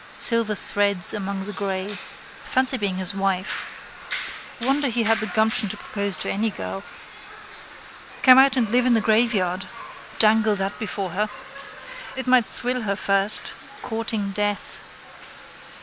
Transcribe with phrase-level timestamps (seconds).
[0.17, 1.99] Silver threads among the grey.
[2.43, 3.61] Fancy being his wife.
[4.59, 6.81] Wonder he had the gumption to propose to any girl.
[8.23, 9.67] Come out and live in the graveyard.
[10.17, 11.29] Dangle that before her.
[12.15, 13.51] It might thrill her first.
[13.83, 14.79] Courting death.